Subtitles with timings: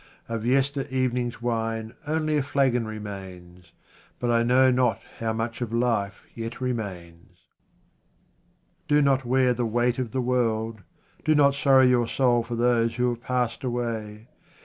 [0.27, 3.71] Of yester evening's wine only a flagon remains,
[4.19, 7.37] but I know not how much of life yet remains.
[8.87, 10.81] Do not wear the weight of the world,
[11.23, 14.25] do not sorrow your soul for those who have passed away.